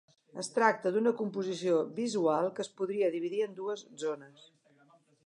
Es 0.43 0.47
tracta 0.53 0.91
d'una 0.95 1.11
composició 1.19 1.75
visual 1.99 2.49
que 2.57 2.65
es 2.67 2.71
podria 2.81 3.13
dividir 3.17 3.45
en 3.49 3.55
dues 3.61 3.85
zones. 4.05 4.49